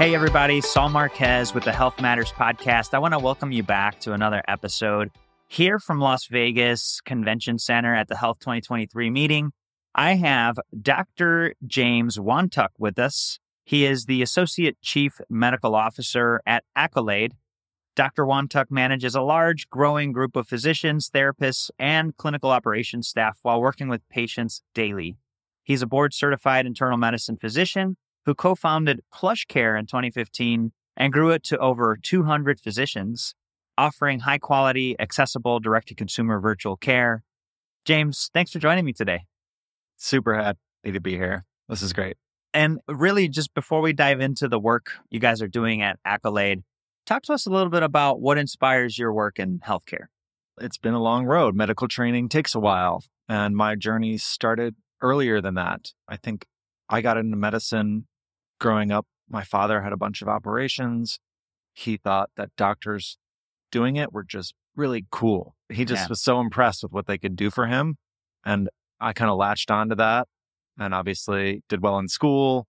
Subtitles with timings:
[0.00, 2.94] Hey, everybody, Saul Marquez with the Health Matters Podcast.
[2.94, 5.10] I want to welcome you back to another episode
[5.46, 9.52] here from Las Vegas Convention Center at the Health 2023 meeting.
[9.94, 11.54] I have Dr.
[11.66, 13.40] James Wantuck with us.
[13.62, 17.34] He is the Associate Chief Medical Officer at Accolade.
[17.94, 18.24] Dr.
[18.24, 23.88] Wantuck manages a large, growing group of physicians, therapists, and clinical operations staff while working
[23.88, 25.18] with patients daily.
[25.62, 31.30] He's a board certified internal medicine physician who co founded PlushCare in 2015 and grew
[31.30, 33.34] it to over 200 physicians,
[33.78, 37.24] offering high quality, accessible, direct to consumer virtual care.
[37.84, 39.20] James, thanks for joining me today.
[39.96, 40.58] Super happy
[40.92, 41.44] to be here.
[41.68, 42.16] This is great.
[42.52, 46.62] And really, just before we dive into the work you guys are doing at Accolade,
[47.06, 50.06] talk to us a little bit about what inspires your work in healthcare.
[50.60, 51.54] It's been a long road.
[51.54, 55.92] Medical training takes a while, and my journey started earlier than that.
[56.08, 56.46] I think
[56.88, 58.06] I got into medicine
[58.60, 61.18] growing up, my father had a bunch of operations.
[61.72, 63.18] He thought that doctors
[63.72, 65.56] doing it were just really cool.
[65.68, 66.08] He just yeah.
[66.08, 67.96] was so impressed with what they could do for him.
[68.44, 68.68] And
[69.00, 70.28] I kind of latched onto that
[70.78, 72.66] and obviously did well in school,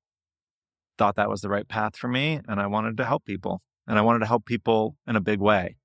[0.98, 2.40] thought that was the right path for me.
[2.48, 5.40] And I wanted to help people and I wanted to help people in a big
[5.40, 5.78] way.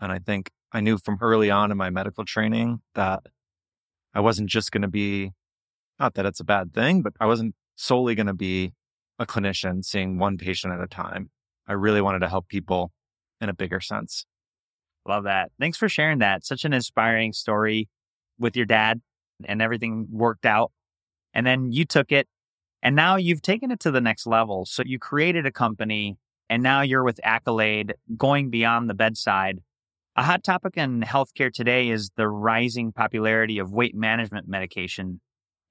[0.00, 3.24] And I think I knew from early on in my medical training that
[4.14, 5.32] I wasn't just going to be,
[5.98, 8.72] not that it's a bad thing, but I wasn't solely going to be
[9.22, 11.30] a clinician seeing one patient at a time.
[11.66, 12.92] I really wanted to help people
[13.40, 14.26] in a bigger sense.
[15.06, 15.50] Love that.
[15.58, 16.44] Thanks for sharing that.
[16.44, 17.88] Such an inspiring story
[18.38, 19.00] with your dad
[19.44, 20.72] and everything worked out.
[21.34, 22.28] And then you took it
[22.82, 24.66] and now you've taken it to the next level.
[24.66, 26.18] So you created a company
[26.50, 29.60] and now you're with Accolade going beyond the bedside.
[30.14, 35.20] A hot topic in healthcare today is the rising popularity of weight management medication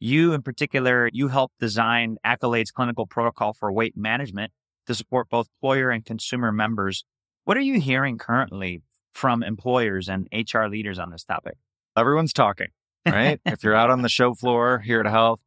[0.01, 4.51] you, in particular, you helped design Accolade's clinical protocol for weight management
[4.87, 7.05] to support both employer and consumer members.
[7.43, 8.81] What are you hearing currently
[9.13, 11.53] from employers and HR leaders on this topic?
[11.95, 12.69] Everyone's talking,
[13.05, 13.39] right?
[13.45, 15.41] if you're out on the show floor here at Health,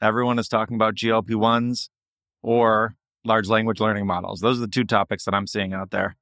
[0.00, 1.88] everyone is talking about GLP 1s
[2.42, 2.94] or
[3.24, 4.38] large language learning models.
[4.38, 6.16] Those are the two topics that I'm seeing out there.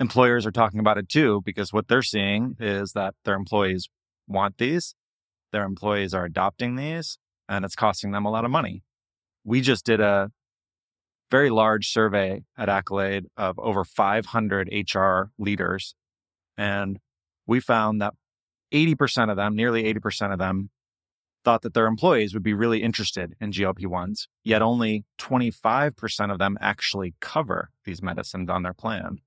[0.00, 3.88] Employers are talking about it too, because what they're seeing is that their employees
[4.26, 4.96] want these
[5.52, 7.18] their employees are adopting these
[7.48, 8.82] and it's costing them a lot of money.
[9.44, 10.30] We just did a
[11.30, 15.94] very large survey at Accolade of over 500 HR leaders.
[16.56, 16.98] And
[17.46, 18.14] we found that
[18.72, 20.70] 80% of them, nearly 80% of them,
[21.44, 26.38] thought that their employees would be really interested in GLP 1s, yet only 25% of
[26.38, 29.18] them actually cover these medicines on their plan.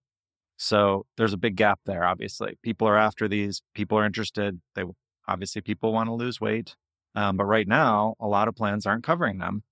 [0.58, 2.58] So there's a big gap there, obviously.
[2.62, 4.84] People are after these, people are interested, they
[5.28, 6.76] Obviously, people want to lose weight.
[7.16, 9.64] Um, but right now, a lot of plans aren't covering them.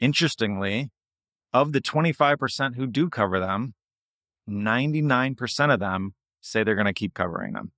[0.00, 0.90] Interestingly,
[1.52, 3.74] of the 25% who do cover them,
[4.48, 7.72] 99% of them say they're going to keep covering them.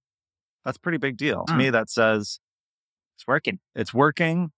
[0.65, 1.43] That's a pretty big deal.
[1.43, 1.47] Mm.
[1.47, 1.73] To me, hmm.
[1.73, 2.41] that says
[3.17, 3.61] it's working.
[3.75, 4.53] It's working.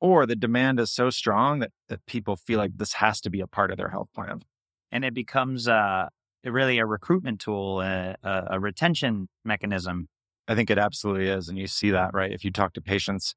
[0.00, 3.40] Or the demand is so strong that, that people feel like this has to be
[3.40, 4.42] a part of their health plan.
[4.90, 6.08] And it becomes uh,
[6.44, 10.08] really a recruitment tool, a, a retention mechanism
[10.48, 11.48] I think it absolutely is.
[11.48, 12.32] And you see that, right?
[12.32, 13.34] If you talk to patients,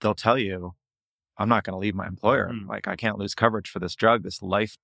[0.00, 0.74] they'll tell you,
[1.38, 2.50] I'm not going to leave my employer.
[2.52, 2.68] Mm.
[2.68, 4.76] Like, I can't lose coverage for this drug, this life,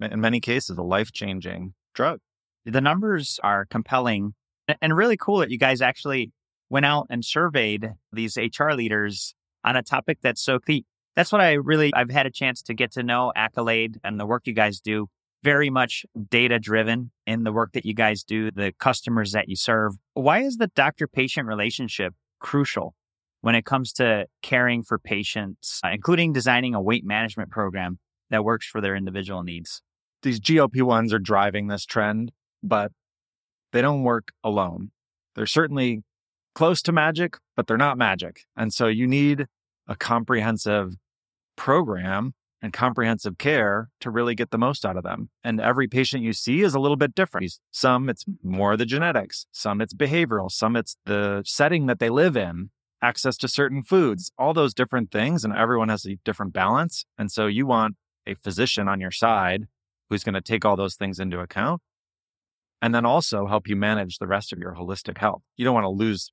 [0.00, 2.20] in many cases, a life changing drug.
[2.64, 4.34] The numbers are compelling
[4.82, 6.32] and really cool that you guys actually
[6.70, 9.34] went out and surveyed these HR leaders
[9.64, 10.84] on a topic that's so key.
[11.16, 14.26] That's what I really, I've had a chance to get to know Accolade and the
[14.26, 15.08] work you guys do
[15.42, 19.56] very much data driven in the work that you guys do, the customers that you
[19.56, 19.94] serve.
[20.14, 22.94] Why is the doctor patient relationship crucial
[23.40, 27.98] when it comes to caring for patients, uh, including designing a weight management program
[28.30, 29.82] that works for their individual needs?
[30.22, 32.32] These GLP 1s are driving this trend,
[32.62, 32.90] but
[33.72, 34.90] they don't work alone.
[35.36, 36.02] They're certainly
[36.54, 38.40] close to magic, but they're not magic.
[38.56, 39.46] And so you need
[39.86, 40.96] a comprehensive
[41.56, 45.30] program and comprehensive care to really get the most out of them.
[45.44, 47.52] And every patient you see is a little bit different.
[47.70, 52.36] Some it's more the genetics, some it's behavioral, some it's the setting that they live
[52.36, 52.70] in,
[53.00, 55.44] access to certain foods, all those different things.
[55.44, 57.04] And everyone has a different balance.
[57.16, 57.96] And so you want
[58.26, 59.66] a physician on your side
[60.10, 61.80] who's going to take all those things into account
[62.80, 65.42] and then also help you manage the rest of your holistic health.
[65.56, 66.32] You don't want to lose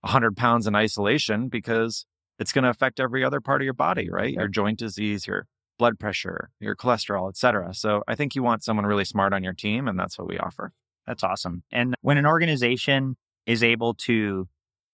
[0.00, 2.06] 100 pounds in isolation because
[2.38, 4.32] it's going to affect every other part of your body, right?
[4.32, 5.46] Your joint disease, your
[5.78, 7.72] blood pressure, your cholesterol, et cetera.
[7.72, 10.38] So I think you want someone really smart on your team, and that's what we
[10.38, 10.72] offer.
[11.06, 11.62] That's awesome.
[11.72, 13.16] And when an organization
[13.46, 14.48] is able to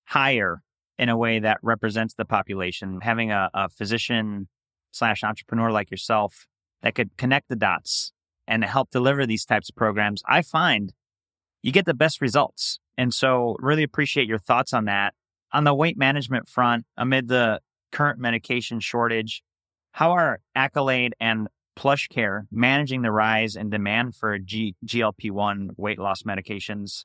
[0.05, 0.63] hire
[0.99, 4.49] in a way that represents the population, having a, a physician
[4.93, 6.47] slash entrepreneur like yourself
[6.83, 8.13] that could connect the dots
[8.47, 10.93] and help deliver these types of programs, I find
[11.63, 12.79] you get the best results.
[12.97, 15.15] And so, really appreciate your thoughts on that.
[15.53, 17.61] On the weight management front, amid the
[17.91, 19.43] current medication shortage,
[19.95, 21.47] how are Accolade and
[21.79, 27.05] PlushCare managing the rise in demand for G- GLP 1 weight loss medications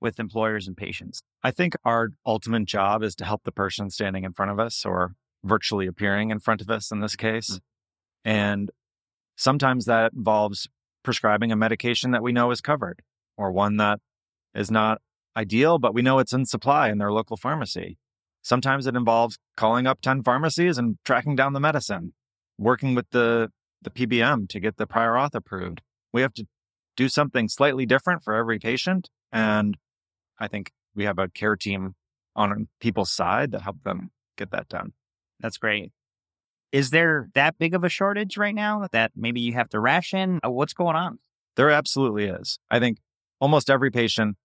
[0.00, 1.22] with employers and patients?
[1.42, 4.86] I think our ultimate job is to help the person standing in front of us
[4.86, 5.12] or
[5.44, 7.50] virtually appearing in front of us in this case.
[7.50, 8.30] Mm-hmm.
[8.30, 8.70] And
[9.36, 10.66] sometimes that involves
[11.02, 13.02] prescribing a medication that we know is covered
[13.36, 14.00] or one that
[14.54, 15.02] is not
[15.36, 17.98] ideal, but we know it's in supply in their local pharmacy.
[18.40, 22.14] Sometimes it involves calling up 10 pharmacies and tracking down the medicine,
[22.60, 23.50] working with the,
[23.82, 25.80] the PBM to get the prior auth approved.
[26.12, 26.46] We have to
[26.96, 29.08] do something slightly different for every patient.
[29.32, 29.76] And
[30.38, 31.94] I think we have a care team
[32.36, 34.92] on people's side to help them get that done.
[35.40, 35.92] That's great.
[36.70, 40.38] Is there that big of a shortage right now that maybe you have to ration?
[40.44, 41.18] Uh, what's going on?
[41.56, 42.58] There absolutely is.
[42.70, 42.98] I think
[43.40, 44.36] almost every patient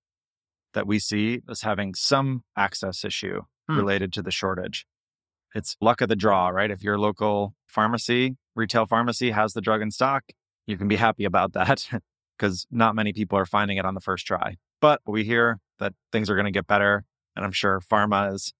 [0.74, 3.78] that we see is having some access issue hmm.
[3.78, 4.86] related to the shortage.
[5.54, 6.72] It's luck of the draw, right?
[6.72, 10.24] If your local pharmacy, retail pharmacy has the drug in stock,
[10.66, 11.88] you can be happy about that
[12.38, 14.56] because not many people are finding it on the first try.
[14.82, 17.04] But we hear that things are going to get better.
[17.36, 18.54] And I'm sure pharma is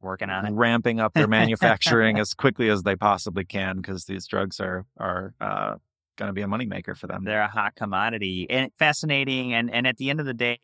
[0.00, 4.26] working on it, ramping up their manufacturing as quickly as they possibly can because these
[4.26, 5.74] drugs are are uh,
[6.16, 7.24] going to be a moneymaker for them.
[7.24, 9.54] They're a hot commodity and fascinating.
[9.54, 10.58] And and at the end of the day,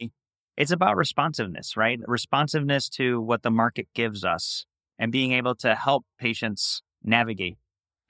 [0.56, 2.00] it's about responsiveness, right?
[2.06, 4.66] Responsiveness to what the market gives us
[4.98, 7.58] and being able to help patients navigate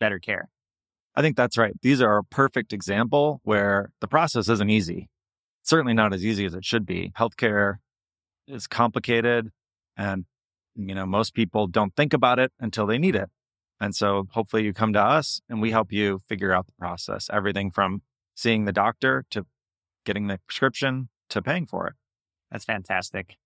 [0.02, 0.48] better care.
[1.14, 1.74] I think that's right.
[1.80, 5.08] These are a perfect example where the process isn't easy.
[5.60, 7.12] It's Certainly not as easy as it should be.
[7.16, 7.76] Healthcare
[8.48, 9.50] is complicated
[9.96, 10.24] and
[10.74, 13.30] you know most people don't think about it until they need it.
[13.80, 17.28] And so hopefully you come to us and we help you figure out the process,
[17.32, 18.02] everything from
[18.34, 19.46] seeing the doctor to
[20.04, 21.94] getting the prescription to paying for it.
[22.50, 23.36] That's fantastic.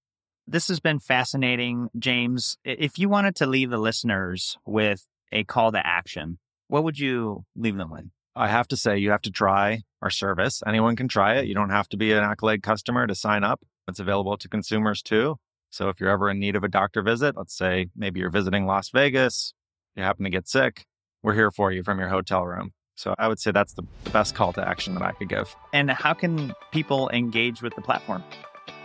[0.46, 2.56] This has been fascinating, James.
[2.64, 6.38] If you wanted to leave the listeners with a call to action,
[6.68, 8.06] what would you leave them with?
[8.34, 10.62] I have to say, you have to try our service.
[10.66, 11.46] Anyone can try it.
[11.46, 13.62] You don't have to be an Accolade customer to sign up.
[13.88, 15.36] It's available to consumers too.
[15.70, 18.66] So if you're ever in need of a doctor visit, let's say maybe you're visiting
[18.66, 19.54] Las Vegas,
[19.94, 20.86] you happen to get sick,
[21.22, 22.72] we're here for you from your hotel room.
[22.94, 25.54] So I would say that's the, best call to action that I could give.
[25.72, 28.22] And how can people engage with the platform?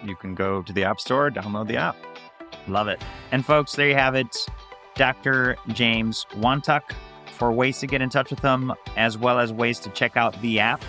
[0.04, 1.96] you can go to the App Store, download the app.
[2.68, 3.02] Love it.
[3.32, 4.36] And folks, there you have it.
[4.96, 5.58] Dr.
[5.70, 6.94] James Wantuck.
[7.42, 10.40] For ways to get in touch with them, as well as ways to check out
[10.44, 10.84] the app,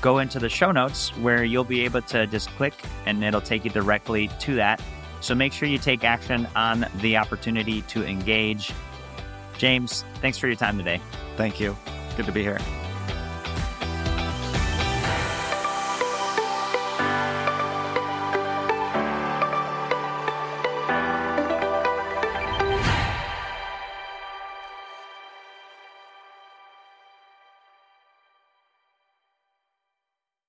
[0.00, 2.74] go into the show notes where you'll be able to just click
[3.06, 4.82] and it'll take you directly to that.
[5.20, 8.72] So make sure you take action on the opportunity to engage.
[9.58, 11.00] James, thanks for your time today.
[11.36, 11.76] Thank you.
[12.16, 12.58] Good to be here.